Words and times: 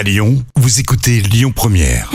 À 0.00 0.02
Lyon, 0.02 0.42
vous 0.56 0.80
écoutez 0.80 1.20
Lyon 1.20 1.52
Première. 1.54 2.10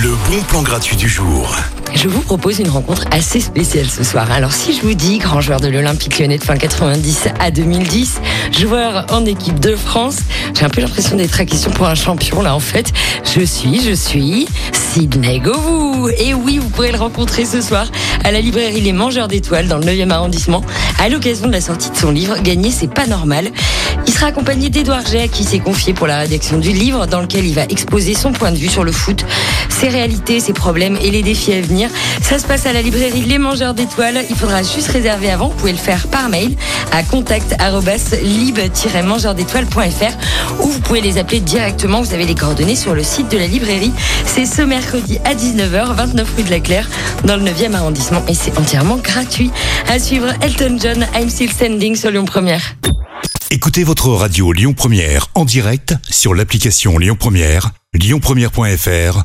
Le 0.00 0.10
bon 0.28 0.42
plan 0.46 0.62
gratuit 0.62 0.94
du 0.94 1.08
jour. 1.08 1.52
Je 1.96 2.06
vous 2.06 2.20
propose 2.20 2.60
une 2.60 2.68
rencontre 2.68 3.06
assez 3.10 3.40
spéciale 3.40 3.86
ce 3.86 4.04
soir. 4.04 4.30
Alors 4.30 4.52
si 4.52 4.72
je 4.72 4.82
vous 4.82 4.94
dis 4.94 5.18
grand 5.18 5.40
joueur 5.40 5.60
de 5.60 5.66
l'Olympique 5.66 6.20
lyonnais 6.20 6.38
de 6.38 6.44
fin 6.44 6.56
90 6.56 7.26
à 7.40 7.50
2010, 7.50 8.20
joueur 8.56 9.04
en 9.10 9.26
équipe 9.26 9.58
de 9.58 9.74
France, 9.74 10.18
j'ai 10.56 10.64
un 10.64 10.70
peu 10.70 10.80
l'impression 10.80 11.16
d'être 11.16 11.40
à 11.40 11.44
question 11.44 11.72
pour 11.72 11.88
un 11.88 11.96
champion 11.96 12.40
là 12.40 12.54
en 12.54 12.60
fait. 12.60 12.92
Je 13.24 13.40
suis, 13.40 13.82
je 13.82 13.92
suis 13.92 14.46
Sidney 14.92 15.38
Govou. 15.38 16.08
Et 16.18 16.34
oui, 16.34 16.58
vous 16.58 16.68
pourrez 16.68 16.90
le 16.90 16.98
rencontrer 16.98 17.44
ce 17.44 17.60
soir 17.60 17.86
à 18.24 18.32
la 18.32 18.40
librairie 18.40 18.80
Les 18.80 18.92
Mangeurs 18.92 19.28
d'étoiles 19.28 19.68
dans 19.68 19.78
le 19.78 19.84
9e 19.84 20.10
arrondissement 20.10 20.64
à 20.98 21.08
l'occasion 21.08 21.46
de 21.46 21.52
la 21.52 21.60
sortie 21.60 21.90
de 21.90 21.96
son 21.96 22.10
livre 22.10 22.38
Gagner 22.42 22.72
c'est 22.72 22.92
pas 22.92 23.06
normal. 23.06 23.50
Il 24.08 24.12
sera 24.12 24.26
accompagné 24.26 24.68
d'Edouard 24.68 25.06
Jay 25.06 25.28
qui 25.28 25.44
s'est 25.44 25.60
confié 25.60 25.94
pour 25.94 26.08
la 26.08 26.18
rédaction 26.18 26.58
du 26.58 26.72
livre 26.72 27.06
dans 27.06 27.20
lequel 27.20 27.46
il 27.46 27.54
va 27.54 27.64
exposer 27.64 28.14
son 28.14 28.32
point 28.32 28.50
de 28.50 28.56
vue 28.56 28.68
sur 28.68 28.82
le 28.82 28.90
foot, 28.90 29.24
ses 29.80 29.88
réalités, 29.88 30.38
ses 30.40 30.52
problèmes 30.52 30.98
et 31.00 31.10
les 31.10 31.22
défis 31.22 31.54
à 31.54 31.62
venir. 31.62 31.88
Ça 32.20 32.38
se 32.38 32.46
passe 32.46 32.66
à 32.66 32.74
la 32.74 32.82
librairie 32.82 33.22
Les 33.22 33.38
Mangeurs 33.38 33.72
d'étoiles. 33.72 34.26
Il 34.28 34.36
faudra 34.36 34.62
juste 34.62 34.88
réserver 34.88 35.30
avant. 35.30 35.48
Vous 35.48 35.54
pouvez 35.54 35.72
le 35.72 35.78
faire 35.78 36.06
par 36.08 36.28
mail 36.28 36.54
à 36.92 37.02
contact@lib-mangeurs 37.02 39.34
d'étoiles.fr 39.34 40.62
ou 40.62 40.68
vous 40.68 40.80
pouvez 40.80 41.00
les 41.00 41.16
appeler 41.16 41.40
directement. 41.40 42.02
Vous 42.02 42.12
avez 42.12 42.26
les 42.26 42.34
coordonnées 42.34 42.76
sur 42.76 42.94
le 42.94 43.02
site 43.02 43.30
de 43.30 43.38
la 43.38 43.46
librairie. 43.46 43.94
C'est 44.26 44.44
ce 44.44 44.60
mercredi 44.60 45.16
à 45.24 45.34
19h, 45.34 45.94
29 45.94 46.28
rue 46.36 46.42
de 46.42 46.50
la 46.50 46.60
Claire, 46.60 46.86
dans 47.24 47.36
le 47.36 47.44
9e 47.44 47.72
arrondissement 47.72 48.22
et 48.28 48.34
c'est 48.34 48.58
entièrement 48.58 48.98
gratuit. 48.98 49.50
À 49.88 49.98
suivre 49.98 50.28
Elton 50.42 50.76
John, 50.78 51.06
I'm 51.18 51.30
Still 51.30 51.50
Standing 51.50 51.96
sur 51.96 52.10
Lyon 52.10 52.26
Première. 52.26 52.76
Écoutez 53.50 53.82
votre 53.82 54.10
radio 54.10 54.52
Lyon 54.52 54.74
Première 54.74 55.28
en 55.34 55.46
direct 55.46 55.94
sur 56.10 56.34
l'application 56.34 56.98
Lyon 56.98 57.16
Première, 57.18 57.70
lyonpremière.fr 57.94 59.24